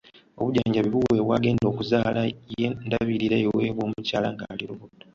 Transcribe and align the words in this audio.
Obujjanjabi 0.39 0.89
buweebwa 0.93 1.33
agenda 1.37 1.65
okuzaala 1.71 2.21
ye 2.53 2.65
ndabirira 2.85 3.35
eweebwa 3.45 3.83
omukyala 3.87 4.27
nga 4.33 4.43
ali 4.51 4.65
lubuto. 4.69 5.05